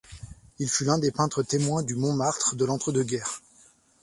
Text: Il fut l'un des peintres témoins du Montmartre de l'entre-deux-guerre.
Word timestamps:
Il 0.57 0.67
fut 0.67 0.83
l'un 0.85 0.97
des 0.97 1.11
peintres 1.11 1.43
témoins 1.43 1.83
du 1.83 1.93
Montmartre 1.95 2.55
de 2.55 2.65
l'entre-deux-guerre. 2.65 3.39